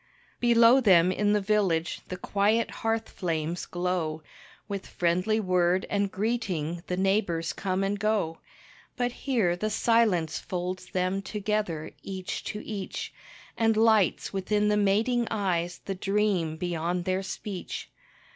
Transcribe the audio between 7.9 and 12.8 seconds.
go, But here the silence folds them together, each to